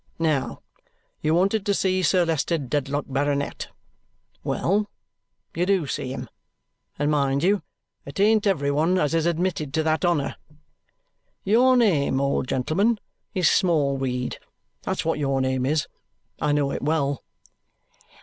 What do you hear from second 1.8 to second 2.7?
Sir Leicester